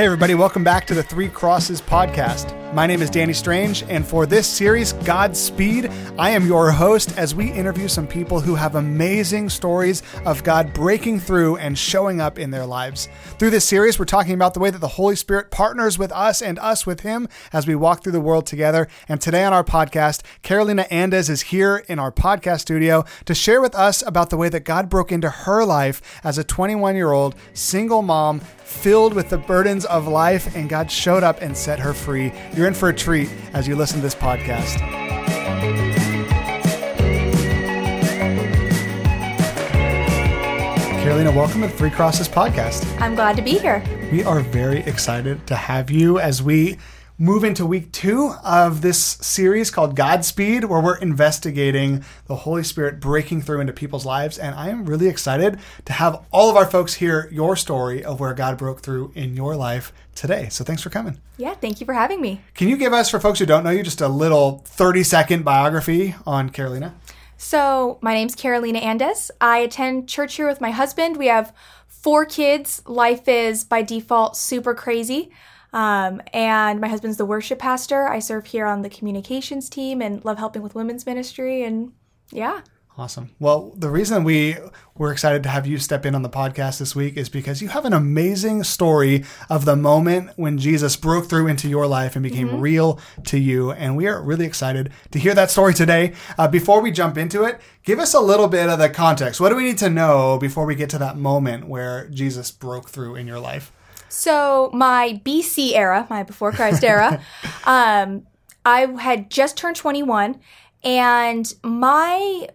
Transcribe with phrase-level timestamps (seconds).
[0.00, 2.59] Hey, everybody, welcome back to the Three Crosses podcast.
[2.72, 7.34] My name is Danny Strange, and for this series, Godspeed, I am your host as
[7.34, 12.38] we interview some people who have amazing stories of God breaking through and showing up
[12.38, 13.08] in their lives.
[13.40, 16.40] Through this series, we're talking about the way that the Holy Spirit partners with us
[16.40, 18.86] and us with Him as we walk through the world together.
[19.08, 23.60] And today on our podcast, Carolina Andes is here in our podcast studio to share
[23.60, 27.10] with us about the way that God broke into her life as a 21 year
[27.10, 31.80] old single mom filled with the burdens of life, and God showed up and set
[31.80, 32.32] her free.
[32.66, 34.78] In for a treat as you listen to this podcast.
[41.02, 42.84] Carolina, welcome to the Three Crosses podcast.
[43.00, 43.82] I'm glad to be here.
[44.12, 46.76] We are very excited to have you as we
[47.20, 52.98] move into week two of this series called Godspeed, where we're investigating the Holy Spirit
[52.98, 54.38] breaking through into people's lives.
[54.38, 58.20] And I am really excited to have all of our folks hear your story of
[58.20, 60.48] where God broke through in your life today.
[60.48, 61.20] So thanks for coming.
[61.36, 62.40] Yeah, thank you for having me.
[62.54, 65.44] Can you give us, for folks who don't know you, just a little 30 second
[65.44, 66.94] biography on Carolina?
[67.36, 69.30] So, my name's Carolina Andes.
[69.42, 71.18] I attend church here with my husband.
[71.18, 71.54] We have
[71.86, 72.82] four kids.
[72.86, 75.30] Life is by default super crazy.
[75.72, 78.08] Um, and my husband's the worship pastor.
[78.08, 81.62] I serve here on the communications team and love helping with women's ministry.
[81.62, 81.92] And
[82.30, 82.62] yeah.
[82.98, 83.30] Awesome.
[83.38, 84.56] Well, the reason we
[84.94, 87.68] were excited to have you step in on the podcast this week is because you
[87.68, 92.22] have an amazing story of the moment when Jesus broke through into your life and
[92.22, 92.60] became mm-hmm.
[92.60, 93.72] real to you.
[93.72, 96.12] And we are really excited to hear that story today.
[96.36, 99.40] Uh, before we jump into it, give us a little bit of the context.
[99.40, 102.90] What do we need to know before we get to that moment where Jesus broke
[102.90, 103.72] through in your life?
[104.10, 107.22] So my BC era, my before Christ era,
[107.64, 108.26] um,
[108.64, 110.40] I had just turned 21,
[110.82, 112.48] and my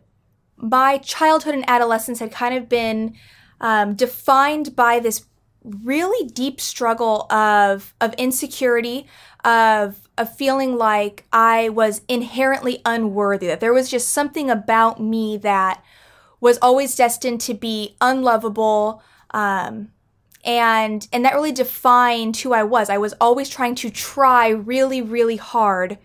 [0.58, 3.16] my childhood and adolescence had kind of been
[3.62, 5.26] um, defined by this
[5.64, 9.08] really deep struggle of of insecurity,
[9.46, 15.38] of of feeling like I was inherently unworthy, that there was just something about me
[15.38, 15.82] that
[16.42, 19.02] was always destined to be unlovable.
[19.32, 19.92] Um,
[20.46, 22.90] and and that really defined who I was.
[22.90, 25.98] I was always trying to try really really hard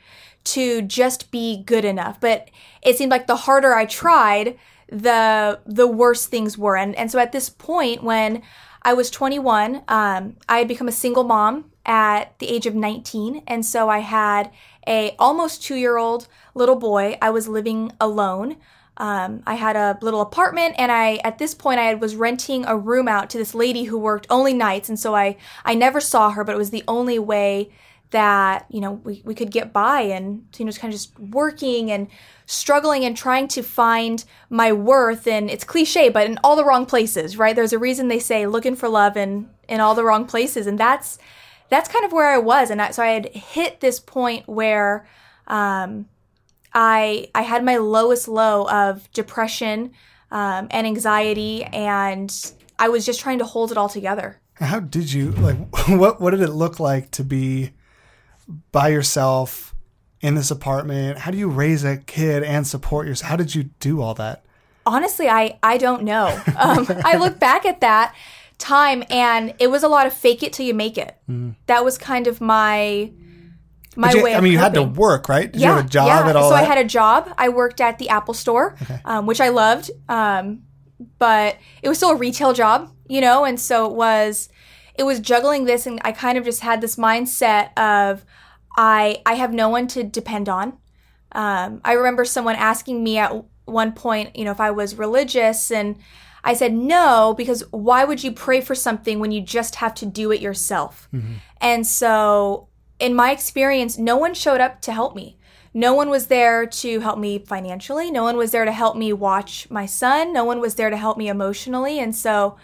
[0.43, 2.21] to just be good enough.
[2.21, 2.51] But
[2.83, 4.59] it seemed like the harder I tried,
[4.89, 6.77] the the worse things were.
[6.77, 8.43] And and so at this point when
[8.83, 13.43] I was 21, um, I had become a single mom at the age of 19,
[13.47, 14.51] and so I had
[14.87, 17.19] a almost two year old little boy.
[17.21, 18.57] I was living alone.
[19.01, 22.77] Um, I had a little apartment, and I at this point I was renting a
[22.77, 26.31] room out to this lady who worked only nights, and so I I never saw
[26.31, 27.71] her, but it was the only way
[28.11, 31.19] that you know we, we could get by and you know just kind of just
[31.19, 32.09] working and
[32.45, 35.27] struggling and trying to find my worth.
[35.27, 37.57] And it's cliche but in all the wrong places right?
[37.57, 40.79] There's a reason they say looking for love in in all the wrong places and
[40.79, 41.19] that's
[41.71, 42.71] that's kind of where i was.
[42.71, 45.07] And I, so i had hit this point where
[45.47, 46.07] um,
[46.73, 49.93] I I had my lowest low of depression
[50.31, 54.41] um, and anxiety, and I was just trying to hold it all together.
[54.55, 55.57] How did you like?
[55.89, 57.73] What what did it look like to be
[58.73, 59.75] by yourself
[60.21, 61.19] in this apartment?
[61.19, 63.31] How do you raise a kid and support yourself?
[63.31, 64.45] How did you do all that?
[64.87, 66.41] Honestly, I I don't know.
[66.57, 68.15] Um, I look back at that
[68.59, 71.17] time, and it was a lot of fake it till you make it.
[71.29, 71.55] Mm.
[71.67, 73.11] That was kind of my
[73.97, 74.35] my you, way.
[74.35, 75.51] I mean, you had to work, right?
[75.51, 76.31] Did yeah, you have a job yeah.
[76.31, 76.51] at all?
[76.51, 76.63] So that?
[76.63, 77.33] I had a job.
[77.37, 79.01] I worked at the Apple Store, okay.
[79.05, 80.63] um, which I loved, um,
[81.19, 83.45] but it was still a retail job, you know.
[83.45, 84.49] And so it was,
[84.95, 88.25] it was juggling this, and I kind of just had this mindset of,
[88.77, 90.79] I I have no one to depend on.
[91.33, 93.33] Um, I remember someone asking me at
[93.65, 95.97] one point, you know, if I was religious, and
[96.43, 100.07] I said no because why would you pray for something when you just have to
[100.07, 101.09] do it yourself?
[101.13, 101.35] Mm-hmm.
[101.61, 102.69] And so
[103.01, 105.39] in my experience, no one showed up to help me.
[105.73, 108.11] No one was there to help me financially.
[108.11, 110.33] No one was there to help me watch my son.
[110.33, 111.99] No one was there to help me emotionally.
[111.99, 112.57] And so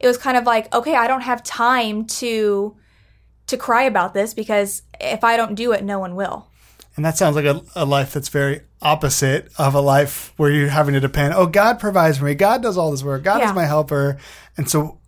[0.00, 2.76] it was kind of like, okay, I don't have time to
[3.46, 6.48] to cry about this because if I don't do it, no one will.
[6.96, 10.68] And that sounds like a, a life that's very opposite of a life where you're
[10.68, 11.32] having to depend.
[11.32, 12.34] Oh, God provides for me.
[12.34, 13.22] God does all this work.
[13.22, 13.48] God yeah.
[13.48, 14.18] is my helper.
[14.58, 14.98] And so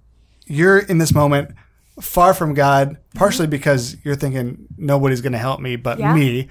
[0.47, 1.55] you're in this moment
[2.01, 3.51] far from God, partially mm-hmm.
[3.51, 6.15] because you're thinking nobody's going to help me but yeah.
[6.15, 6.49] me.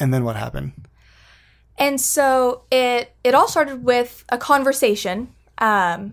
[0.00, 0.72] And then what happened?
[1.76, 5.32] And so it it all started with a conversation.
[5.58, 6.12] Um,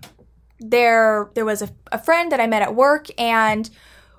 [0.60, 3.68] there there was a, a friend that I met at work, and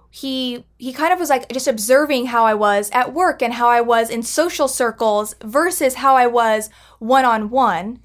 [0.09, 3.69] he he kind of was like just observing how I was at work and how
[3.69, 6.69] I was in social circles versus how I was
[6.99, 7.99] one on one,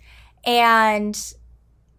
[0.45, 1.35] and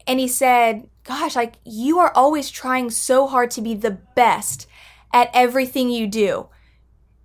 [0.07, 4.67] and he said, Gosh, like you are always trying so hard to be the best
[5.11, 6.49] at everything you do.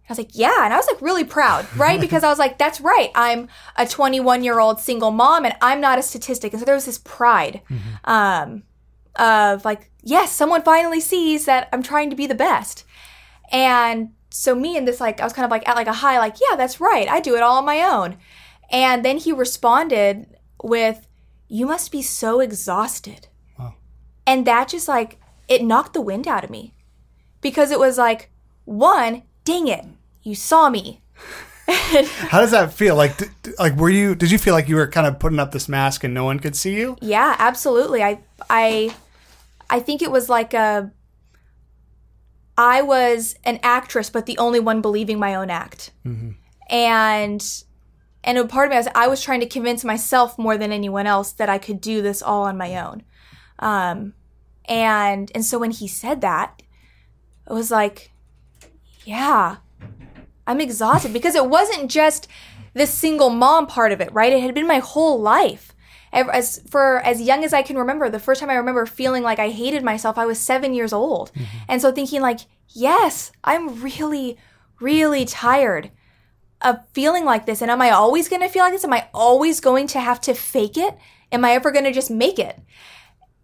[0.08, 0.64] I was like, yeah.
[0.64, 2.00] And I was like really proud, right?
[2.00, 3.10] because I was like, that's right.
[3.14, 6.52] I'm a 21 year old single mom and I'm not a statistic.
[6.52, 7.60] And so there was this pride
[8.04, 8.62] um,
[9.16, 12.84] of like, yes, someone finally sees that I'm trying to be the best.
[13.52, 16.18] And so me and this, like, I was kind of like at like a high,
[16.18, 17.08] like, yeah, that's right.
[17.08, 18.16] I do it all on my own.
[18.70, 20.26] And then he responded
[20.62, 21.06] with,
[21.48, 23.28] you must be so exhausted.
[23.58, 23.74] Wow.
[24.26, 25.18] And that just like,
[25.48, 26.74] it knocked the wind out of me
[27.40, 28.30] because it was like,
[28.64, 29.84] one, dang it,
[30.22, 31.00] you saw me.
[31.68, 32.96] How does that feel?
[32.96, 34.14] Like, d- d- like were you?
[34.14, 36.40] Did you feel like you were kind of putting up this mask and no one
[36.40, 36.96] could see you?
[37.00, 38.02] Yeah, absolutely.
[38.02, 38.94] I I
[39.68, 40.90] I think it was like a
[42.56, 45.90] I was an actress but the only one believing my own act.
[46.06, 46.30] Mm-hmm.
[46.70, 47.62] And
[48.24, 51.06] and a part of me was I was trying to convince myself more than anyone
[51.06, 53.02] else that I could do this all on my own.
[53.58, 54.14] Um
[54.66, 56.62] and and so when he said that,
[57.48, 58.12] it was like
[59.04, 59.56] yeah,
[60.46, 62.28] I'm exhausted because it wasn't just
[62.74, 64.32] the single mom part of it, right?
[64.32, 65.74] It had been my whole life.
[66.12, 69.38] As for as young as I can remember, the first time I remember feeling like
[69.38, 71.32] I hated myself, I was seven years old,
[71.68, 74.38] and so thinking like, yes, I'm really,
[74.80, 75.90] really tired
[76.62, 78.84] of feeling like this, and am I always going to feel like this?
[78.84, 80.96] Am I always going to have to fake it?
[81.30, 82.58] Am I ever going to just make it?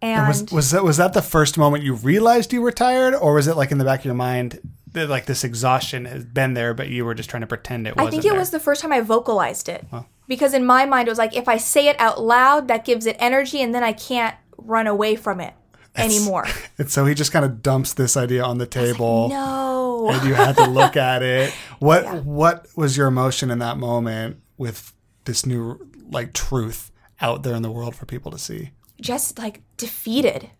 [0.01, 3.33] And Was was that was that the first moment you realized you were tired, or
[3.33, 4.59] was it like in the back of your mind
[4.91, 7.95] that like this exhaustion has been there, but you were just trying to pretend it
[7.95, 8.07] wasn't?
[8.07, 8.39] I think it there?
[8.39, 9.85] was the first time I vocalized it.
[10.27, 13.05] Because in my mind, it was like, if I say it out loud, that gives
[13.05, 15.53] it energy, and then I can't run away from it
[15.95, 16.45] anymore.
[16.77, 19.74] And so he just kind of dumps this idea on the table, no.
[20.09, 21.53] And you had to look at it.
[21.79, 24.93] What what was your emotion in that moment with
[25.25, 25.77] this new
[26.09, 28.71] like truth out there in the world for people to see?
[29.01, 30.51] Just like defeated.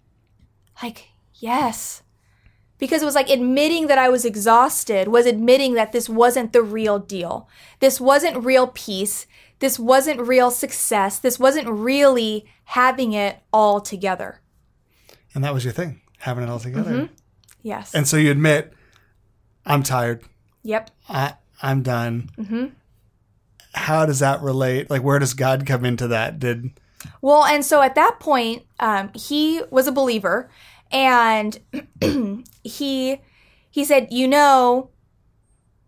[0.84, 2.04] Like, yes.
[2.78, 6.62] Because it was like admitting that I was exhausted, was admitting that this wasn't the
[6.62, 7.48] real deal.
[7.80, 9.26] This wasn't real peace.
[9.60, 11.18] This wasn't real success.
[11.18, 14.42] This wasn't really having it all together.
[15.34, 16.92] And that was your thing, having it all together.
[16.92, 17.14] Mm-hmm.
[17.62, 17.96] Yes.
[17.96, 18.74] And so you admit,
[19.66, 20.24] I'm tired.
[20.64, 20.92] yep.
[21.10, 22.30] I I'm done.
[22.38, 22.66] Mm-hmm.
[23.74, 24.90] How does that relate?
[24.90, 26.40] Like, where does God come into that?
[26.40, 26.72] Did
[27.22, 30.50] Well, and so at that point, um, he was a believer,
[30.92, 31.60] and
[32.64, 33.22] he
[33.70, 34.90] he said, you know,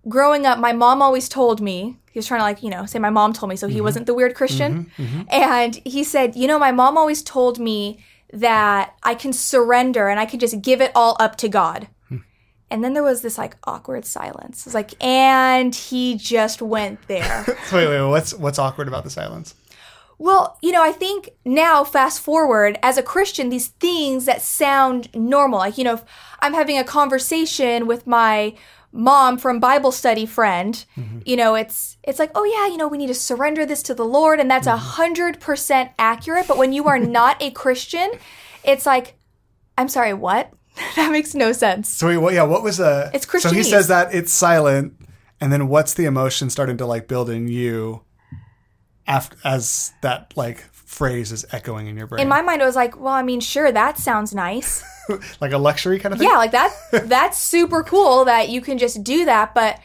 [0.08, 3.00] growing up, my mom always told me he was trying to like you know say
[3.00, 4.92] my mom told me, so he wasn't the weird Christian,
[5.30, 8.04] and he said, you know, my mom always told me
[8.34, 11.88] that I can surrender and I can just give it all up to God.
[12.70, 14.62] And then there was this like awkward silence.
[14.62, 17.46] It was like, and he just went there.
[17.72, 19.56] wait, wait, what's what's awkward about the silence?
[20.20, 25.14] Well, you know, I think now, fast forward, as a Christian, these things that sound
[25.14, 26.04] normal, like, you know, if
[26.40, 28.56] I'm having a conversation with my
[28.92, 31.20] mom from Bible study friend, mm-hmm.
[31.24, 33.94] you know, it's it's like, oh yeah, you know, we need to surrender this to
[33.94, 34.76] the Lord, and that's mm-hmm.
[34.76, 36.48] a hundred percent accurate.
[36.48, 38.10] But when you are not a Christian,
[38.64, 39.16] it's like,
[39.78, 40.52] I'm sorry, what?
[40.96, 41.90] that makes no sense.
[41.90, 42.34] So wait, what?
[42.34, 43.10] Yeah, what was the?
[43.14, 43.52] It's Christian.
[43.52, 44.94] So he says that it's silent,
[45.42, 48.04] and then what's the emotion starting to like build in you,
[49.08, 52.76] after as that like phrase is echoing in your brain, In my mind, I was
[52.76, 54.84] like, well, I mean, sure, that sounds nice.
[55.42, 56.28] like a luxury kind of thing.
[56.30, 56.74] yeah like that
[57.06, 59.80] that's super cool that you can just do that but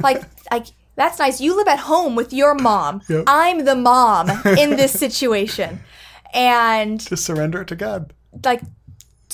[0.00, 3.24] like like that's nice you live at home with your mom Yep.
[3.26, 5.80] i'm the mom in this situation
[6.32, 8.14] and Just surrender it to God.
[8.42, 8.62] like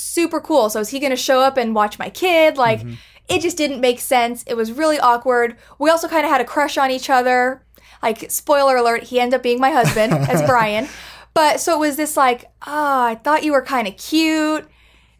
[0.00, 0.70] super cool.
[0.70, 2.56] So is he gonna show up and watch my kid?
[2.56, 2.94] Like Mm-hmm.
[3.28, 4.42] it just didn't make sense.
[4.46, 5.56] It was really awkward.
[5.78, 7.62] We also kind of had a crush on each other.
[8.02, 10.88] Like spoiler alert he ended up being my husband as brian.
[11.34, 14.66] But so it was this like oh i thought you were kind of cute.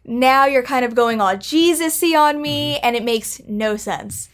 [0.03, 2.85] Now you're kind of going all jesus-y on me Mm-hmm.
[2.85, 4.29] and it makes no sense.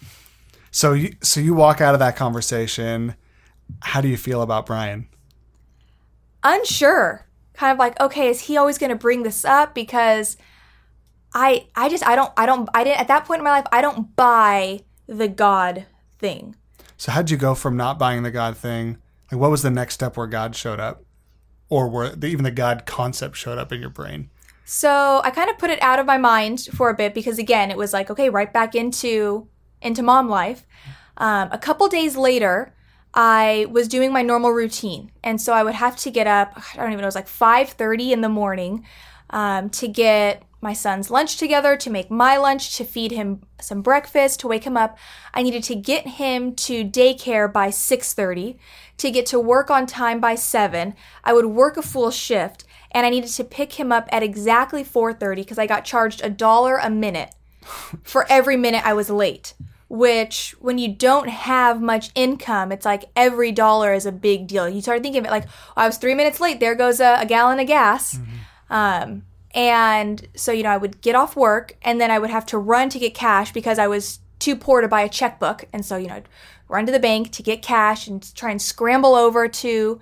[0.72, 3.16] So you so you walk out of that conversation.
[3.82, 5.08] How do you feel about Brian?
[6.44, 7.25] unsure
[7.58, 10.38] kind of like okay is he always going to bring this up because
[11.34, 13.66] i i just i don't i don't i didn't at that point in my life
[13.72, 15.86] i don't buy the god
[16.20, 16.56] thing
[16.98, 18.98] So how'd you go from not buying the God thing?
[19.32, 21.04] Like, what was the next step where God showed up,
[21.70, 24.30] or where the, even the God concept showed up in your brain?
[24.70, 27.72] so i kind of put it out of my mind for a bit because again
[27.72, 29.48] it was like okay right back into
[29.82, 30.66] into mom life
[31.18, 32.74] um, a couple days later
[33.17, 35.12] i was doing my normal routine.
[35.24, 37.27] And so i would have to get up i don't even know it was like
[37.27, 38.86] 5.30 in the morning
[39.31, 43.81] um, to get my son's lunch together to make my lunch to feed him some
[43.81, 44.97] breakfast to wake him up.
[45.33, 48.57] I needed to get him to daycare by 6.30
[48.97, 53.05] to get to work on time by 7 i would work a full shift and
[53.05, 56.77] I needed to pick him up at exactly 4:30 because I got charged a dollar
[56.77, 57.33] a minute
[58.03, 59.53] for every minute I was late.
[59.89, 64.67] Which, when you don't have much income, it's like every dollar is a big deal.
[64.67, 66.60] You start thinking of it like, oh, I was three minutes late.
[66.60, 68.20] There goes a, a gallon of gas.
[68.70, 69.24] Um,
[69.56, 72.58] and so, you know, I would get off work and then I would have to
[72.58, 75.65] run to get cash because I was too poor to buy a checkbook.
[75.74, 76.29] And so, you know, I'd
[76.67, 80.00] run to the bank to get cash and try and scramble over to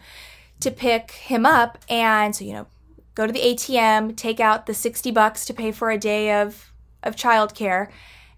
[0.61, 1.77] to pick him up.
[1.89, 2.67] And so, you know,
[3.13, 6.71] go to the ATM, take out the 60 bucks to pay for a day of
[7.03, 7.89] of childcare,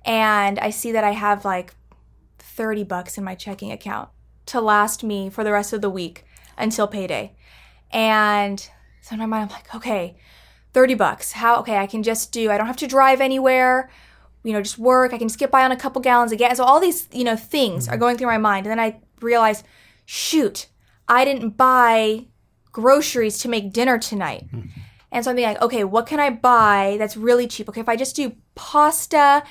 [0.07, 1.75] and I see that I have like
[2.39, 4.09] 30 bucks in my checking account
[4.47, 6.25] to last me for the rest of the week
[6.57, 7.35] until payday.
[7.91, 8.67] And
[9.01, 10.17] so in my mind, I'm like, okay,
[10.73, 11.33] 30 bucks.
[11.33, 13.89] How, okay, I can just do, I don't have to drive anywhere,
[14.43, 15.13] you know, just work.
[15.13, 16.57] I can skip by on a couple gallons of gas.
[16.57, 17.99] So all these, you know, things are mm-hmm.
[17.99, 18.65] going through my mind.
[18.65, 19.63] And then I realize,
[20.05, 20.67] shoot,
[21.07, 22.27] I didn't buy
[22.71, 24.47] groceries to make dinner tonight.
[24.47, 24.79] Mm-hmm.
[25.11, 27.67] And so I'm thinking, like, okay, what can I buy that's really cheap?
[27.69, 29.43] Okay, if I just do pasta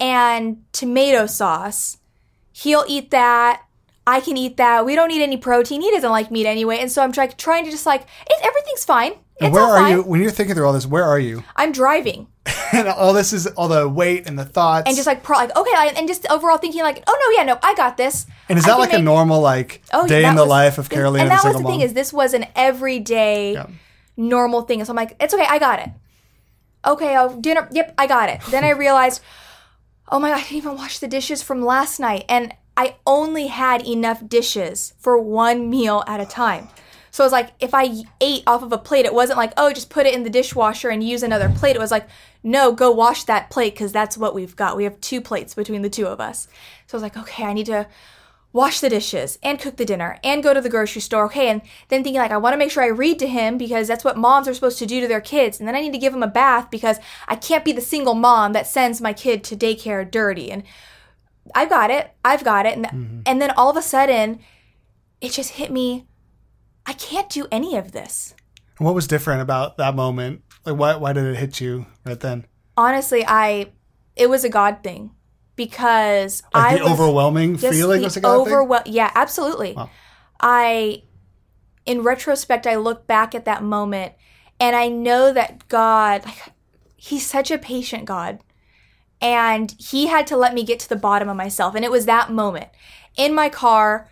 [0.00, 1.98] and tomato sauce,
[2.52, 3.62] he'll eat that.
[4.06, 4.84] I can eat that.
[4.84, 5.82] We don't need any protein.
[5.82, 6.78] He doesn't like meat anyway.
[6.78, 9.12] And so I'm try- trying to just like, it, everything's fine.
[9.12, 9.96] It's And where are fine.
[9.98, 10.86] you when you're thinking through all this?
[10.86, 11.44] Where are you?
[11.54, 12.26] I'm driving
[12.72, 14.86] and all this is all the weight and the thoughts.
[14.88, 17.44] and just like, pro- like okay, I- and just overall thinking like, oh no, yeah,
[17.44, 18.26] no, I got this.
[18.48, 20.78] And is that like a normal like Oh, yeah, day that in the was- life
[20.78, 23.66] of Carolina, And that was the thing is, this was an everyday Yeah.
[24.16, 24.84] normal thing.
[24.84, 25.90] So I'm like, it's okay, I got it.
[26.86, 27.68] Okay, oh, dinner.
[27.70, 28.40] Yep, I got it.
[28.50, 29.20] Then I realized,
[30.10, 33.48] oh my god, I didn't even wash the dishes from last night, and I only
[33.48, 36.68] had enough dishes for one meal at a time.
[37.10, 39.72] So it was like if I ate off of a plate, it wasn't like, oh,
[39.72, 41.76] just put it in the dishwasher and use another plate.
[41.76, 42.08] It was like,
[42.42, 44.76] no, go wash that plate because that's what we've got.
[44.76, 46.46] We have two plates between the two of us.
[46.86, 47.86] So I was like, okay, I need to
[48.52, 51.26] wash the dishes and cook the dinner and go to the grocery store.
[51.26, 51.48] Okay.
[51.48, 54.04] And then thinking like, I want to make sure I read to him because that's
[54.04, 55.58] what moms are supposed to do to their kids.
[55.58, 58.14] And then I need to give him a bath because I can't be the single
[58.14, 60.50] mom that sends my kid to daycare dirty.
[60.50, 60.64] And
[61.54, 62.12] I got it.
[62.24, 62.76] I've got it.
[62.76, 63.20] And, mm-hmm.
[63.26, 64.40] and then all of a sudden,
[65.20, 66.06] it just hit me.
[66.86, 68.34] I can't do any of this.
[68.78, 70.42] And what was different about that moment?
[70.64, 72.46] Like why why did it hit you right then?
[72.76, 73.72] Honestly, I,
[74.16, 75.10] it was a God thing
[75.60, 78.94] because Like I the was, overwhelming Just feeling was a God thing?
[78.94, 79.74] Yeah, absolutely.
[79.74, 79.90] Wow.
[80.40, 81.02] I,
[81.84, 84.14] in retrospect, I look back at that moment
[84.58, 86.54] and I know that God, like,
[86.96, 88.38] He's such a patient God.
[89.20, 91.74] And He had to let me get to the bottom of myself.
[91.74, 92.68] And it was that moment
[93.18, 94.08] in my car.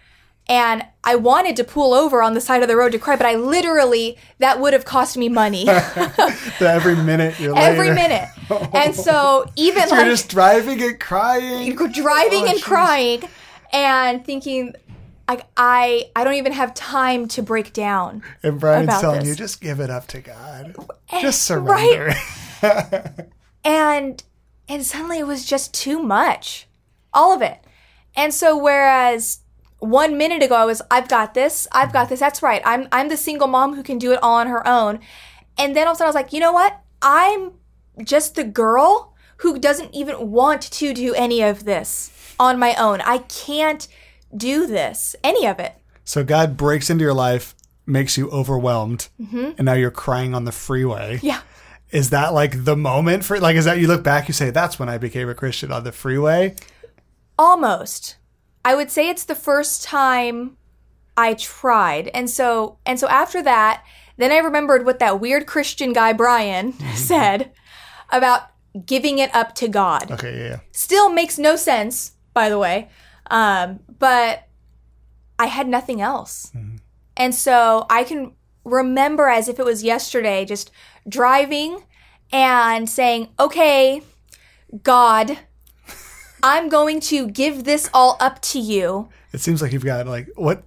[0.51, 3.27] And I wanted to pull over on the side of the road to cry, but
[3.27, 5.69] I literally, that would have cost me money
[6.61, 7.95] every minute you're every later.
[7.95, 8.29] minute.
[8.75, 11.75] And so, even So like, you're just driving and crying.
[11.77, 12.63] driving Oh, and jeez.
[12.63, 13.23] crying
[13.75, 14.75] and thinking
[15.29, 18.23] like I I don't even have time to break down.
[18.43, 19.29] And Brian's telling this.
[19.29, 20.75] you, just give it up to God.
[21.11, 22.17] Eh, just right.
[22.63, 23.27] surrender.
[23.65, 24.23] And
[24.67, 26.67] and suddenly it was just too much.
[27.13, 27.59] All of it.
[28.17, 29.41] And so whereas
[29.79, 32.21] one minute ago I was I've got this, I've got this.
[32.21, 32.63] That's right.
[32.65, 35.01] I'm I'm the single mom who can do it all on her own.
[35.57, 36.81] And then all of a sudden I was like, "You know what?
[37.03, 37.53] I'm
[38.05, 43.01] just the girl who doesn't even want to do any of this on my own.
[43.03, 43.87] I can't
[44.37, 45.75] do this, any of it.
[46.05, 47.55] so God breaks into your life,
[47.87, 49.51] makes you overwhelmed, Mm-hmm.
[49.59, 51.19] and now you're crying on the freeway.
[51.23, 51.41] Yeah.
[51.91, 54.79] Is that like the moment for like is that you look back, you say, That's
[54.79, 56.55] when I became a Christian on the freeway?
[57.39, 58.17] Almost.
[58.65, 60.57] I would say it's the first time
[61.17, 62.09] I tried.
[62.15, 63.85] And so and so after that,
[64.17, 67.53] then I remembered what that weird Christian guy Brian said
[68.11, 68.51] about
[68.87, 70.11] giving it up to God.
[70.11, 70.61] Okay, yeah, yeah.
[70.73, 72.89] Still makes no sense, by the way.
[73.31, 74.49] Um, but
[75.39, 76.53] I had nothing else.
[77.17, 78.33] And so I can
[78.65, 80.71] remember as if it was yesterday just
[81.09, 81.83] driving
[82.31, 84.03] and saying, "Okay,
[84.83, 85.39] God,
[86.43, 90.29] I'm going to give this all up to you." It seems like you've got like
[90.37, 90.65] what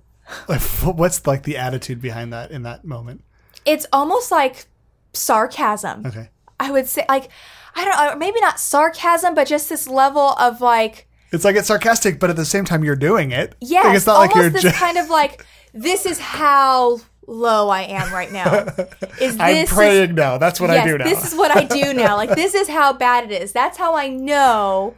[0.48, 3.24] like what's like the attitude behind that in that moment?
[3.66, 4.66] It's almost like
[5.14, 6.06] sarcasm.
[6.06, 6.30] Okay.
[6.60, 7.30] I would say like
[7.76, 11.68] I don't know, maybe not sarcasm, but just this level of like It's like it's
[11.68, 13.56] sarcastic, but at the same time you're doing it.
[13.62, 13.82] Yeah.
[13.82, 17.84] Like, it's not like you're this just kind of like this is how low I
[17.84, 18.54] am right now.
[19.22, 20.38] Is this I'm is- praying now.
[20.38, 21.04] That's what yes, I do now.
[21.06, 22.18] this is what I do now.
[22.18, 23.54] Like this is how bad it is.
[23.54, 24.96] That's how I know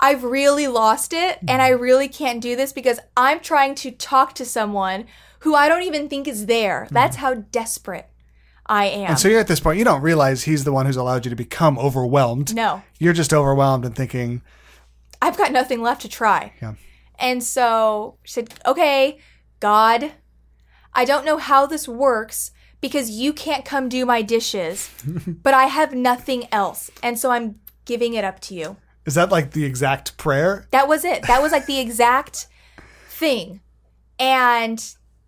[0.00, 4.34] I've really lost it and I really can't do this because I'm trying to talk
[4.36, 5.04] to someone
[5.40, 6.88] who I don't even think is there.
[6.90, 8.08] That's how desperate
[8.66, 8.90] I am.
[8.92, 9.10] Mm-hmm.
[9.10, 11.30] and so you're at this point, you don't realize he's the one who's allowed you
[11.30, 12.54] to become overwhelmed.
[12.54, 12.82] no.
[12.98, 14.42] You're just overwhelmed and thinking,
[15.20, 16.54] I've got nothing left to try.
[16.62, 16.74] Yeah.
[17.18, 19.18] And so she said, Okay,
[19.60, 20.12] God,
[20.94, 24.90] I don't know how this works, because you can't come do my dishes,
[25.26, 26.90] but I have nothing else.
[27.02, 28.76] And so I'm giving it up to you.
[29.06, 30.66] Is that like the exact prayer?
[30.70, 31.22] That was it.
[31.26, 32.46] That was like the exact
[33.08, 33.60] thing.
[34.18, 34.84] And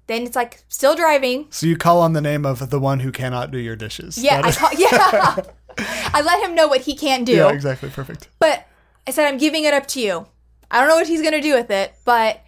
[0.06, 1.46] then it's like still driving.
[1.50, 4.18] So you call on the name of the one who cannot do your dishes.
[4.18, 5.36] Yeah, That I is- call, yeah.
[6.14, 7.32] I let him know what he can't do.
[7.32, 7.88] yeah, exactly.
[7.88, 8.28] Perfect.
[8.38, 8.66] But
[9.06, 10.26] I said I'm giving it up to you.
[10.70, 12.40] I don't know what he's going to do with it, but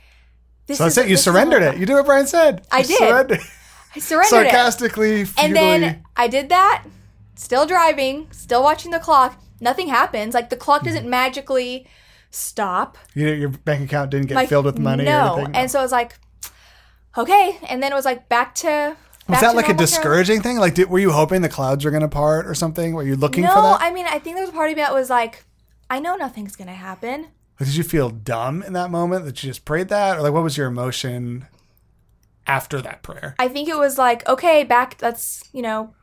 [0.66, 1.10] this So that's is it.
[1.10, 1.78] You surrendered it.
[1.78, 2.66] You do what Brian said.
[2.70, 2.98] I You did.
[2.98, 3.40] surrendered.
[3.96, 4.50] I surrendered it.
[4.50, 5.46] Sarcastically, futilely.
[5.46, 6.84] And then I did that,
[7.34, 9.40] still driving, still watching the clock.
[9.64, 10.34] Nothing happens.
[10.34, 10.88] Like the clock Mm-hmm.
[10.94, 11.86] doesn't magically
[12.30, 12.98] stop.
[13.14, 15.34] you, your bank account didn't get Like filled with money no.
[15.34, 15.56] or anything.
[15.56, 16.16] And so I was like,
[17.16, 17.58] okay.
[17.68, 18.96] And then it was like back to.
[19.28, 20.58] was that to like a discouraging thing?
[20.58, 22.94] Like, did, were you hoping the clouds were going to part or something?
[22.94, 23.80] Were you looking for No, that?
[23.82, 25.44] I mean, I think there was a part of me that was like,
[25.90, 27.22] I know nothing's gonna happen.
[27.60, 30.32] Like, did you feel dumb in that moment that you just prayed that, or like
[30.32, 31.46] what was your emotion
[32.46, 33.34] after that prayer?
[33.38, 34.96] I think it was like, okay, back.
[35.02, 35.94] Let's you know,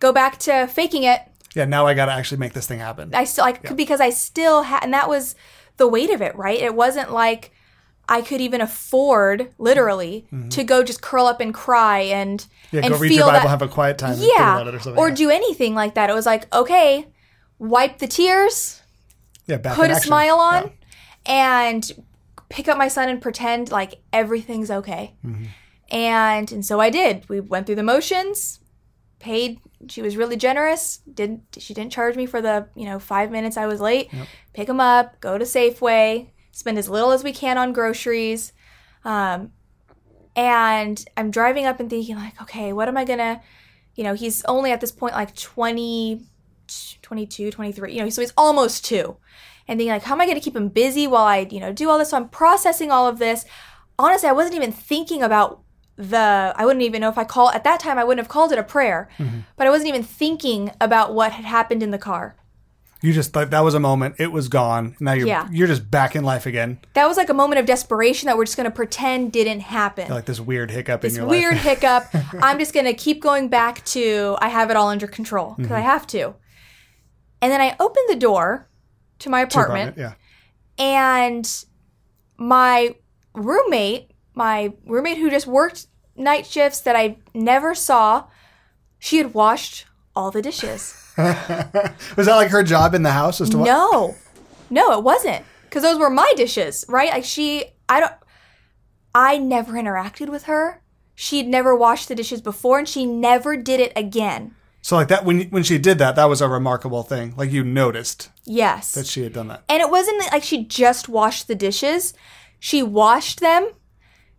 [0.00, 1.20] go back to faking it.
[1.54, 3.14] Yeah, now I got to actually make this thing happen.
[3.14, 5.34] I still like because I still had, and that was
[5.76, 6.58] the weight of it, right?
[6.60, 7.52] It wasn't like
[8.08, 12.76] I could even afford, literally, to go just curl up and cry and Mm-hmm.
[12.76, 15.08] yeah, and go read feel your Bible, that, have a quiet time, yeah, or or
[15.08, 15.14] yeah.
[15.14, 16.10] do anything like that.
[16.10, 17.06] It was like, okay,
[17.58, 18.82] wipe the tears,
[19.46, 20.08] yeah, put a action.
[20.08, 20.70] smile on, Yeah.
[21.26, 21.92] and
[22.50, 25.14] pick up my son and pretend like everything's okay.
[25.24, 25.44] Mm-hmm.
[25.90, 27.26] And and so I did.
[27.28, 28.60] We went through the motions,
[29.18, 29.60] paid.
[29.88, 30.98] She was really generous.
[31.12, 34.10] Didn't she didn't charge me for the you know five minutes I was late.
[34.52, 38.52] Pick him up, go to Safeway, spend as little as we can on groceries.
[39.04, 39.52] Um,
[40.34, 43.40] and I'm driving up and thinking like, okay, what am I gonna,
[43.94, 46.22] you know, he's only at this point like 20,
[47.02, 49.16] 22, 23, you know, so he's almost two.
[49.66, 51.90] And thinking like, how am I gonna keep him busy while I, you know, do
[51.90, 52.10] all this?
[52.10, 53.44] So I'm processing all of this.
[53.98, 55.62] Honestly, I wasn't even thinking about
[55.98, 58.52] the, I wouldn't even know if I call, at that time, I wouldn't have called
[58.52, 59.08] it a prayer,
[59.56, 62.36] but I wasn't even thinking about what had happened in the car.
[63.02, 64.16] You just like that was a moment.
[64.18, 64.96] It was gone.
[64.98, 65.46] Now you're Yeah.
[65.52, 66.80] you're just back in life again.
[66.94, 70.08] That was like a moment of desperation that we're just gonna pretend didn't happen.
[70.10, 72.06] Like this weird hiccup in this your weird hiccup.
[72.42, 75.74] I'm just gonna keep going back to I have it all under control because Mm-hmm.
[75.76, 76.34] I have to.
[77.40, 78.68] And then I opened the door
[79.20, 80.14] to my apartment, Yeah.
[80.76, 81.48] and
[82.36, 82.96] my
[83.34, 84.07] roommate,
[84.38, 88.24] my roommate who just worked night shifts that I never saw,
[88.98, 89.84] she had washed
[90.16, 90.94] all the dishes.
[91.18, 93.40] Was that like her job in the house?
[93.40, 94.14] Was to wa- No,
[94.70, 97.10] no, it wasn't because those were my dishes, right?
[97.10, 98.12] Like she, I don't,
[99.14, 100.82] I never interacted with her.
[101.14, 104.54] She'd never washed the dishes before, and she never did it again.
[104.82, 107.34] So like that when when she did that, that was a remarkable thing.
[107.36, 109.64] Like you noticed Yes, that she had done that.
[109.68, 112.14] and it wasn't like she just washed the dishes.
[112.60, 113.72] She washed them.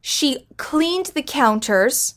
[0.01, 2.15] She cleaned the counters,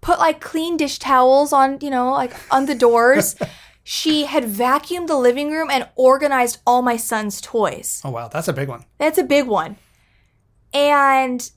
[0.00, 3.36] put like clean dish towels on, you know, like on the doors.
[3.84, 8.00] she had vacuumed the living room and organized all my son's toys.
[8.04, 8.84] Oh wow, that's a big one.
[8.98, 9.76] That's a big one.
[10.72, 11.50] And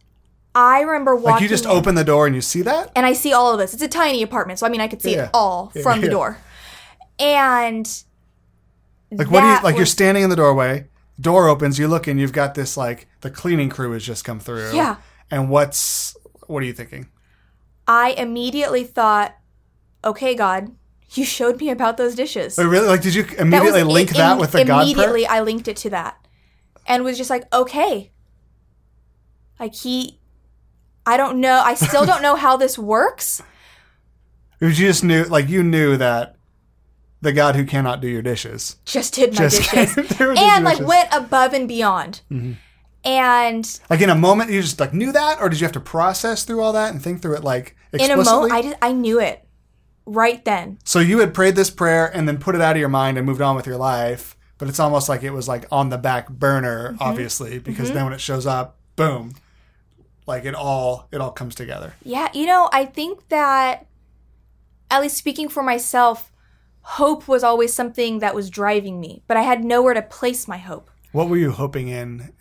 [0.55, 2.91] I remember walking Like you just in, open the door and you see that.
[2.95, 3.73] and I see all of this.
[3.73, 5.25] It's a tiny apartment, so I mean I could see Yeah.
[5.25, 6.37] it all Yeah, from the door.
[7.19, 7.87] And
[9.11, 9.75] Like what do you like?
[9.77, 10.87] You're standing in the doorway.
[11.19, 11.77] Door opens.
[11.77, 14.73] You look and you've got this like the cleaning crew has just come through.
[14.73, 14.95] Yeah.
[15.31, 16.15] And what's
[16.47, 17.07] what are you thinking?
[17.87, 19.35] I immediately thought,
[20.03, 20.71] okay, God,
[21.13, 22.55] you showed me about those dishes.
[22.55, 24.83] But really, like, did you That immediately was link it- that im- with the God?
[24.83, 26.17] Immediately, I linked it to that,
[26.87, 28.11] and was just like, okay.
[29.59, 30.19] Like he,
[31.05, 31.61] I don't know.
[31.63, 33.41] I still don't know how this works.
[34.61, 36.35] Or you just knew, like, you knew that
[37.21, 39.97] the God who cannot do your dishes Just did my just dishes.
[40.19, 40.87] and like dishes.
[40.87, 42.21] went above and beyond.
[42.29, 42.53] Mm-hmm.
[43.05, 45.79] And Like in a moment, you just like knew that, or did you have to
[45.79, 48.13] process through all that and think through it like explicitly?
[48.13, 49.45] in a moment, I just I knew it
[50.05, 50.77] right then.
[50.83, 53.25] so you had prayed this prayer and then put it out of your mind and
[53.25, 56.29] moved on with your life, but it's almost like it was like on the back
[56.29, 57.03] burner, Mm-hmm.
[57.03, 59.33] obviously, because then when it shows up, boom,
[60.25, 61.93] like it all it all comes together.
[62.03, 63.85] Yeah, you know, I think that
[64.89, 66.31] at least speaking for myself,
[66.81, 70.57] hope was always something that was driving me, but I had nowhere to place my
[70.57, 70.89] hope.
[71.11, 72.33] What were you hoping in?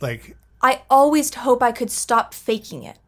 [0.00, 2.98] Like I always hope I could stop faking it.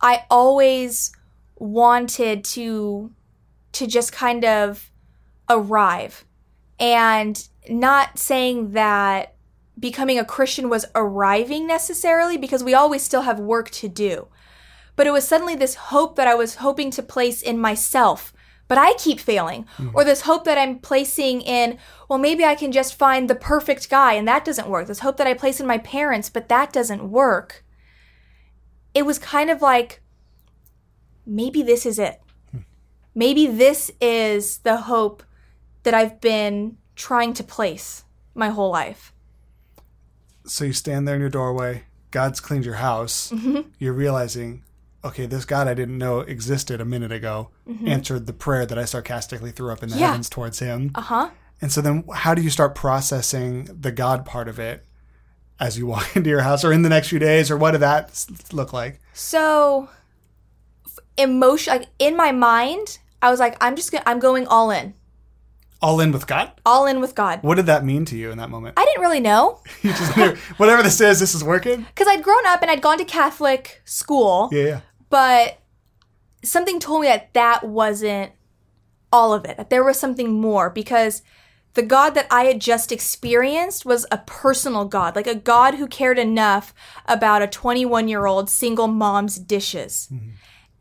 [0.00, 1.12] I always
[1.56, 3.12] wanted to
[3.72, 4.90] to just kind of
[5.48, 6.24] arrive
[6.78, 9.34] and not saying that
[9.78, 14.28] becoming a Christian was arriving necessarily because we always still have work to do.
[14.96, 18.33] But it was suddenly this hope that I was hoping to place in myself,
[18.66, 19.66] but I keep failing.
[19.92, 23.90] Or this hope that I'm placing in, well, maybe I can just find the perfect
[23.90, 24.86] guy and that doesn't work.
[24.86, 27.64] This hope that I place in my parents, but that doesn't work.
[28.94, 30.00] It was kind of like,
[31.26, 32.20] maybe this is it.
[33.14, 35.22] maybe this is the hope
[35.84, 39.12] that I've been trying to place my whole life.
[40.46, 43.30] So you stand there in your doorway, God's cleaned your house.
[43.30, 43.68] Mm-hmm.
[43.78, 44.62] You're realizing,
[45.04, 47.50] okay, this God I didn't know existed a minute ago
[47.86, 50.00] answered the prayer that I sarcastically threw up in the Mm-hmm.
[50.02, 50.08] Yeah.
[50.08, 50.90] heavens towards him.
[50.94, 51.30] Uh huh.
[51.60, 54.84] And so then how do you start processing the God part of it
[55.60, 57.80] as you walk into your house or in the next few days or what did
[57.82, 59.00] that look like?
[59.12, 59.88] So,
[61.16, 64.94] emotion, like in my mind, I was like, I'm just gonna, I'm going all in,
[65.80, 66.50] All in with God?
[66.66, 67.42] all in with God.
[67.42, 68.74] What did that mean to you in that moment?
[68.78, 71.86] I didn't really know You just knew, whatever this is, this is working?
[71.94, 74.80] because I'd grown up and I'd gone to Catholic school, Yeah, yeah.
[75.10, 75.58] But
[76.42, 78.32] something told me that that wasn't
[79.12, 81.22] all of it, that there was something more because
[81.74, 85.86] the God that I had just experienced was a personal God, like a God who
[85.86, 86.72] cared enough
[87.06, 90.08] about a 21 year old single mom's dishes.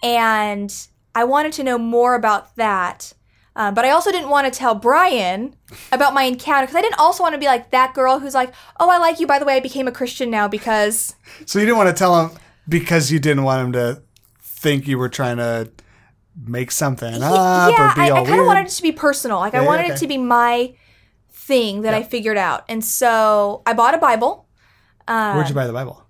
[0.02, 0.76] And
[1.16, 3.14] I wanted to know more about that.
[3.56, 5.56] Uh, but I also didn't want to tell Brian
[5.92, 8.52] about my encounter because I didn't also want to be like that girl who's like,
[8.80, 9.28] oh, I like you.
[9.28, 12.20] By the way, I became a Christian now because So you didn't want to tell
[12.20, 14.02] him because you didn't want him to
[14.64, 15.70] think you were trying to
[16.48, 18.92] make something up yeah, or be I, all I kind of wanted it to be
[18.92, 19.38] personal.
[19.38, 19.94] Like I wanted okay.
[19.94, 20.74] it to be my
[21.32, 22.64] thing that I figured out.
[22.70, 24.48] And so I bought a Bible.
[25.08, 26.04] Where'd you buy the Bible?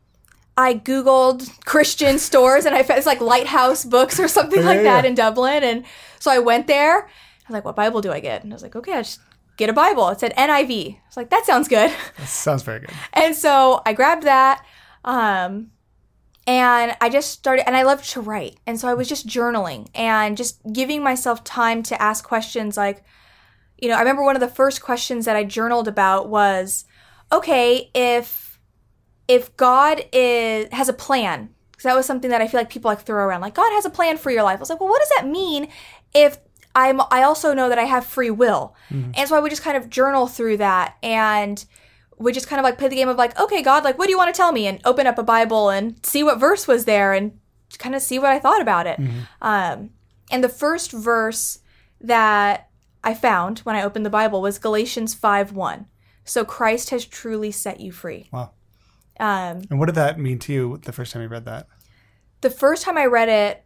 [0.55, 4.77] I googled Christian stores and I found it's like Lighthouse Books or something Yeah, like
[4.77, 5.63] yeah, that in Dublin.
[5.63, 5.83] And
[6.19, 6.99] so I went there.
[6.99, 9.19] I was like, "What Bible do I get?" And I was like, "Okay, I just
[9.57, 10.95] get a Bible." It said NIV.
[10.95, 12.91] I was like, "That sounds good." That sounds very good.
[13.13, 14.63] And so I grabbed that.
[15.03, 15.71] Um,
[16.45, 18.57] and I just started, and I love to write.
[18.67, 23.03] And so I was just journaling and just giving myself time to ask questions like,
[23.77, 26.85] you know, I remember one of the first questions that I journaled about was,
[27.31, 28.59] okay, if
[29.27, 32.89] if God is has a plan, because that was something that I feel like people
[32.89, 34.57] like throw around, like God has a plan for your life.
[34.57, 35.69] I was like, well, what does that mean
[36.13, 36.37] if
[36.75, 39.11] I'm I also know that I have free will, mm-hmm.
[39.15, 41.63] and so I would just kind of journal through that and
[42.17, 44.11] would just kind of like play the game of like, okay, God, like, what do
[44.11, 44.67] you want to tell me?
[44.67, 47.39] And open up a Bible and see what verse was there and
[47.79, 48.99] kind of see what I thought about it.
[49.41, 49.89] Um,
[50.31, 51.59] and the first verse
[52.01, 52.69] that
[53.03, 55.85] I found when I opened the Bible was Galatians 5 1.
[56.23, 58.29] So Christ has truly set you free.
[58.31, 58.51] Wow.
[59.19, 61.67] Um, And what did that mean to you the first time you read that?
[62.41, 63.63] the first time I read it,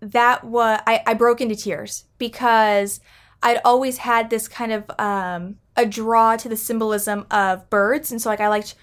[0.00, 3.00] that was I, I broke into tears because
[3.42, 8.20] I'd always had this kind of um, a draw to the symbolism of birds, and
[8.20, 8.74] so like I liked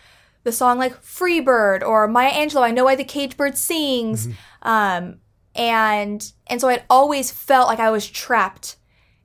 [0.43, 4.27] the song like "Free Bird" or "Maya Angelou." I know why the cage bird sings,
[4.61, 5.19] um,
[5.55, 8.77] and and so I'd always felt like I was trapped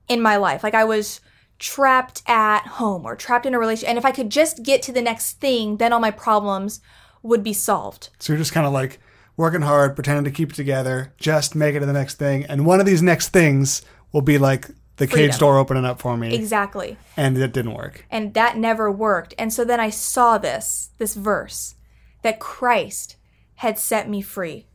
[0.09, 1.21] in my life, like I was
[1.59, 4.93] trapped at home or trapped in a relationship, and if I could just get to
[4.93, 6.81] the next thing, then all my problems
[7.23, 8.11] would be solved.
[8.19, 9.01] So you're just kind of like
[9.37, 12.45] working hard, pretending to keep it together, just make it to the next thing.
[12.45, 16.17] And one of these next things will be like the cage door opening up for
[16.17, 16.35] me.
[16.35, 16.97] Exactly.
[17.17, 18.07] And it didn't work.
[18.11, 21.75] and that never worked and so then i saw this this verse
[22.23, 23.17] that christ
[23.57, 24.67] had set me free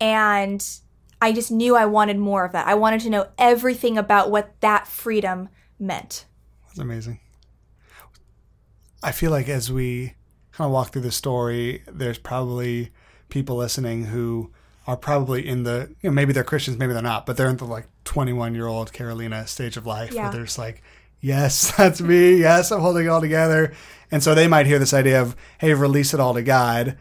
[0.00, 0.64] and
[1.20, 4.54] i just knew i wanted more of that i wanted to know everything about what
[4.60, 6.24] that freedom meant
[6.66, 7.20] That's amazing.
[9.02, 10.14] I feel like as we
[10.52, 12.90] kind of walk through the story, there's probably
[13.28, 14.50] people listening who
[14.88, 17.58] are probably in the, you know, maybe they're Christians, maybe they're not, but they're in
[17.58, 20.22] the like 21 year old Carolina stage of life Yeah.
[20.24, 20.82] where they're just like,
[21.20, 22.36] yes, that's me.
[22.38, 23.74] Yes, I'm holding it all together.
[24.10, 26.96] And so they might hear this idea of, hey, release it all to God.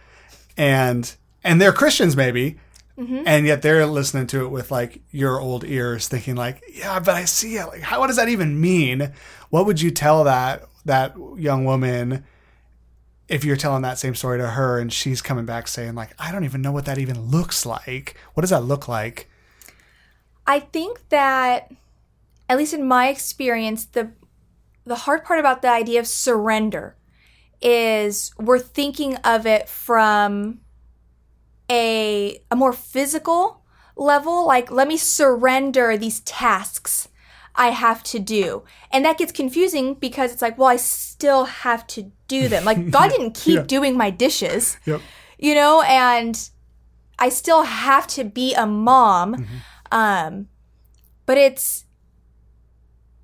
[0.57, 2.57] And, and they're Christians maybe,
[2.97, 3.23] mm-hmm.
[3.25, 7.15] and yet they're listening to it with like your old ears thinking like yeah but
[7.15, 9.13] i see it like how what does that even mean
[9.49, 12.25] what would you tell that that young woman
[13.27, 16.31] if you're telling that same story to her and she's coming back saying like i
[16.31, 18.15] don't even know what that even looks like.
[18.33, 19.29] What does that look like?
[20.45, 21.71] I think that
[22.49, 24.11] at least in my experience the
[24.85, 26.95] the hard part about the idea of surrender
[27.61, 30.61] is we're thinking of it from
[31.69, 33.61] a a more physical
[33.95, 34.45] level.
[34.45, 37.09] Like let me surrender these tasks
[37.57, 38.63] I have to do.
[38.91, 42.63] And that gets confusing because it's like, well, I still have to do them.
[42.63, 43.63] Like God didn't keep Yeah.
[43.63, 45.01] doing my dishes, yep
[45.37, 46.49] you know, and
[47.19, 49.35] I still have to be a mom.
[49.35, 49.55] Mm-hmm.
[49.91, 50.47] Um
[51.25, 51.85] but it's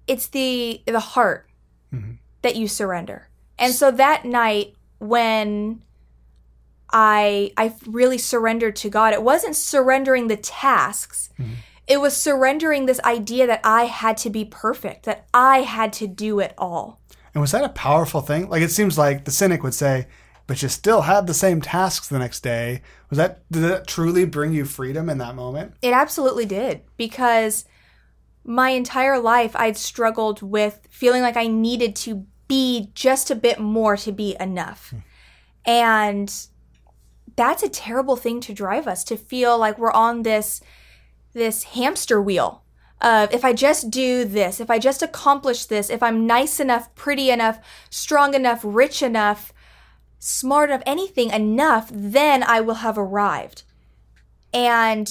[0.08, 1.50] it's the the heart
[1.94, 2.14] mm-hmm.
[2.42, 3.30] that you surrender.
[3.58, 5.84] And so that night when
[6.92, 11.30] I I really surrendered to God, it wasn't surrendering the tasks.
[11.40, 11.54] Mm-hmm.
[11.88, 16.08] It was surrendering this idea that I had to be perfect, that I had to
[16.08, 17.02] do it all.
[17.34, 20.08] and was that a powerful thing like it seems like the cynic would say
[20.46, 22.82] but you still had the same tasks the next day.
[23.10, 25.76] Was that did that truly bring you freedom in that moment?
[25.82, 27.66] It absolutely did because
[28.44, 33.60] my entire life I'd struggled with feeling like I needed to be just a bit
[33.60, 34.90] more to be enough.
[34.90, 34.98] Hmm.
[35.66, 36.48] And
[37.36, 40.62] that's a terrible thing to drive us to feel like we're on this
[41.34, 42.64] this hamster wheel
[43.02, 46.94] of if I just do this, if I just accomplish this, if I'm nice enough,
[46.96, 49.54] pretty enough, strong enough, rich enough,
[50.20, 53.64] smart enough, anything enough, then I will have arrived.
[54.54, 55.10] And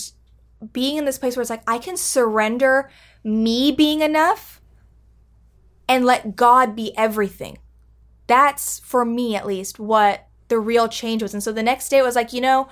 [0.72, 2.90] being in this place where it's like I can surrender
[3.24, 4.60] me being enough
[5.88, 7.58] and let God be everything.
[8.26, 11.34] That's for me at least what the real change was.
[11.34, 12.68] And so the next day it was like, you know,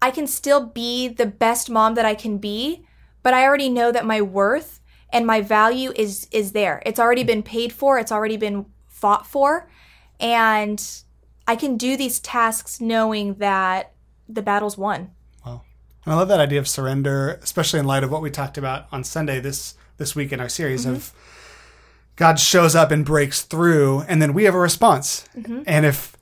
[0.00, 2.86] I can still be the best mom that I can be,
[3.22, 4.80] but I already know that my worth
[5.10, 6.82] and my value is is there.
[6.84, 9.68] It's already been paid for, it's already been fought for,
[10.20, 10.82] and
[11.46, 13.92] I can do these tasks knowing that
[14.28, 15.12] the battle's won.
[15.44, 15.62] Wow.
[16.04, 18.86] And I love that idea of surrender, especially in light of what we talked about
[18.92, 20.96] on Sunday this this week in our series mm-hmm.
[20.96, 21.12] of
[22.16, 25.28] God shows up and breaks through, and then we have a response.
[25.36, 25.62] Mm-hmm.
[25.66, 26.15] And if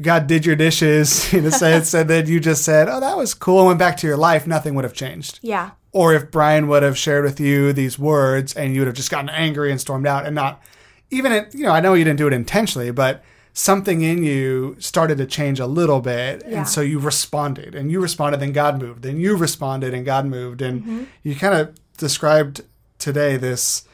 [0.00, 3.34] God did your dishes in a sense, and then you just said, "Oh, that was
[3.34, 5.40] cool," and went back to your life, nothing would have changed.
[5.42, 5.70] Yeah.
[5.92, 9.10] Or if Brian would have shared with you these words, and you would have just
[9.10, 10.62] gotten angry and stormed out, and not
[11.10, 14.76] even, it, you know, I know you didn't do it intentionally, but something in you
[14.78, 16.58] started to change a little bit, yeah.
[16.58, 20.26] and so you responded, and you responded, then God moved, then you responded, and God
[20.26, 21.04] moved, and mm-hmm.
[21.24, 22.62] you kind of described
[22.98, 23.84] today this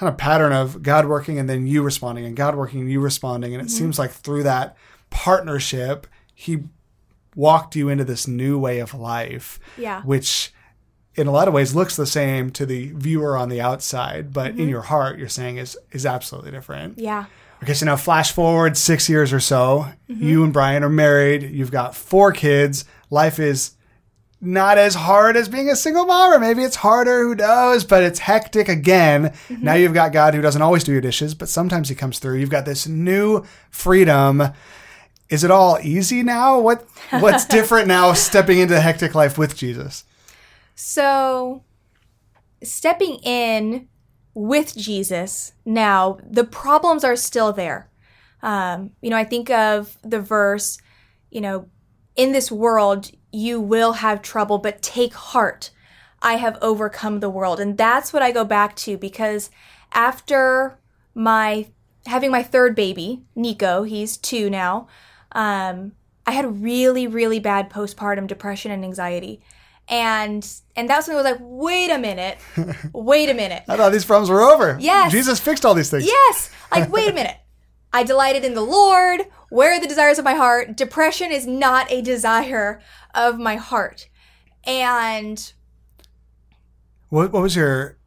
[0.00, 3.00] kind of pattern of God working and then you responding and God working and you
[3.00, 3.52] responding.
[3.52, 3.76] And it mm-hmm.
[3.76, 4.74] seems like through that
[5.10, 6.64] partnership, he
[7.34, 9.60] walked you into this new way of life.
[9.76, 10.02] Yeah.
[10.02, 10.52] Which
[11.14, 14.52] in a lot of ways looks the same to the viewer on the outside, but
[14.52, 14.62] mm-hmm.
[14.62, 16.98] in your heart you're saying is is absolutely different.
[16.98, 17.26] Yeah.
[17.62, 19.86] Okay, so now flash forward six years or so.
[20.08, 20.24] Mm-hmm.
[20.24, 21.42] You and Brian are married.
[21.42, 22.86] You've got four kids.
[23.10, 23.72] Life is
[24.40, 28.02] not as hard as being a single mom, or maybe it's harder, who knows, but
[28.02, 29.24] it's hectic again.
[29.24, 29.62] Mm-hmm.
[29.62, 32.38] Now you've got God who doesn't always do your dishes, but sometimes he comes through.
[32.38, 34.42] You've got this new freedom.
[35.30, 36.58] Is it all easy now?
[36.58, 40.04] What what's different now stepping into hectic life with Jesus?
[40.74, 41.62] So
[42.62, 43.88] stepping in
[44.34, 47.88] with Jesus now, the problems are still there.
[48.42, 50.78] Um, you know, I think of the verse,
[51.30, 51.68] you know,
[52.16, 55.70] in this world you will have trouble, but take heart.
[56.22, 57.60] I have overcome the world.
[57.60, 59.50] And that's what I go back to because
[59.92, 60.78] after
[61.14, 61.68] my
[62.06, 64.88] having my third baby, Nico, he's two now,
[65.32, 65.92] um,
[66.26, 69.40] I had really, really bad postpartum depression and anxiety.
[69.88, 72.38] And and that's when I was like, wait a minute,
[72.92, 73.64] wait a minute.
[73.68, 74.76] I thought these problems were over.
[74.80, 75.10] Yes.
[75.10, 76.06] Jesus fixed all these things.
[76.06, 76.50] Yes.
[76.70, 77.36] Like, wait a minute.
[77.92, 79.22] I delighted in the Lord.
[79.48, 80.76] Where are the desires of my heart?
[80.76, 82.80] Depression is not a desire
[83.14, 84.08] of my heart.
[84.64, 85.52] And
[87.08, 87.98] what what was your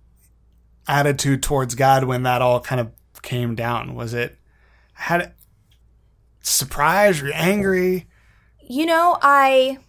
[0.88, 3.95] attitude towards God when that all kind of came down?
[3.95, 4.38] Was it
[4.93, 5.33] had
[6.43, 8.08] surprised or angry?
[8.62, 9.79] You know, I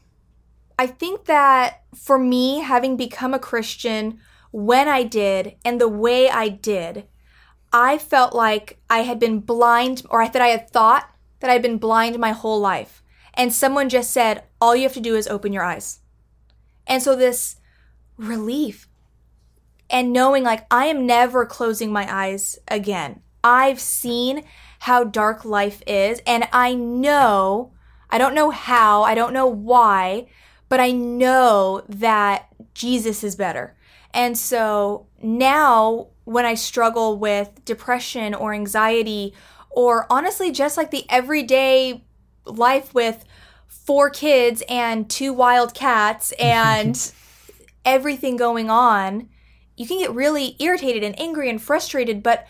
[0.78, 4.18] I think that for me having become a Christian
[4.50, 7.06] when I did and the way I did,
[7.72, 11.62] I felt like I had been blind or I that I had thought that I'd
[11.62, 13.02] been blind my whole life.
[13.34, 16.00] And someone just said, all you have to do is open your eyes.
[16.86, 17.56] And so this
[18.16, 18.88] relief
[19.90, 23.22] and knowing like I am never closing my eyes again.
[23.44, 24.44] I've seen
[24.80, 27.72] how dark life is and I know,
[28.10, 30.26] I don't know how, I don't know why,
[30.68, 33.76] but I know that Jesus is better.
[34.12, 39.34] And so now when I struggle with depression or anxiety
[39.70, 42.04] or honestly just like the everyday
[42.46, 43.24] life with
[43.68, 47.12] four kids and two wild cats and
[47.84, 49.28] everything going on,
[49.76, 52.46] you can get really irritated and angry and frustrated, but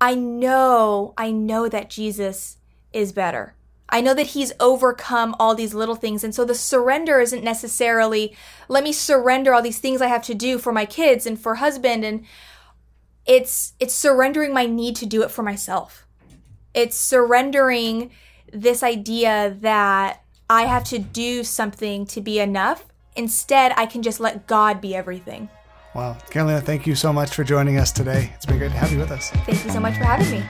[0.00, 2.58] I know, I know that Jesus
[2.92, 3.54] is better.
[3.90, 6.22] I know that he's overcome all these little things.
[6.22, 8.36] And so the surrender isn't necessarily,
[8.68, 11.56] let me surrender all these things I have to do for my kids and for
[11.56, 12.24] husband and
[13.28, 16.06] it's it's surrendering my need to do it for myself.
[16.72, 18.10] It's surrendering
[18.52, 22.86] this idea that I have to do something to be enough.
[23.14, 25.50] Instead, I can just let God be everything.
[25.98, 26.16] Wow.
[26.30, 28.30] Carolina, thank you so much for joining us today.
[28.36, 29.30] It's been great to have you with us.
[29.30, 30.44] Thank you so much for having me.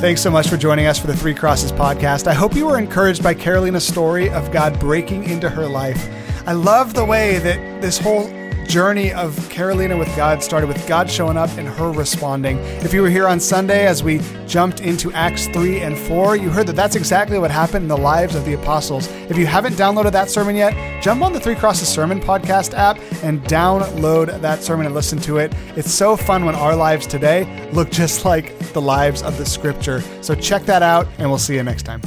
[0.00, 2.26] Thanks so much for joining us for the Three Crosses podcast.
[2.26, 6.08] I hope you were encouraged by Carolina's story of God breaking into her life.
[6.44, 8.26] I love the way that this whole
[8.66, 12.58] journey of Carolina with God started with God showing up and her responding.
[12.82, 16.50] If you were here on Sunday as we jumped into Acts 3 and 4, you
[16.50, 19.08] heard that that's exactly what happened in the lives of the apostles.
[19.28, 22.98] If you haven't downloaded that sermon yet, jump on the Three Crosses Sermon podcast app
[23.22, 25.52] and download that sermon and listen to it.
[25.76, 30.00] It's so fun when our lives today look just like the lives of the scripture.
[30.22, 32.00] So check that out, and we'll see you next time.